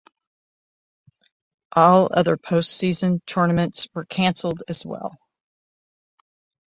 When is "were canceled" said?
3.93-4.63